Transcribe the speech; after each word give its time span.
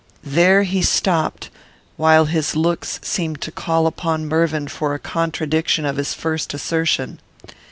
There 0.25 0.63
he 0.63 0.81
stopped; 0.81 1.51
while 1.95 2.25
his 2.25 2.55
looks 2.55 2.99
seemed 3.03 3.39
to 3.41 3.51
call 3.51 3.85
upon 3.85 4.25
Mervyn 4.27 4.67
for 4.67 4.95
a 4.95 4.97
contradiction 4.99 5.85
of 5.85 5.97
his 5.97 6.15
first 6.15 6.55
assertion. 6.55 7.19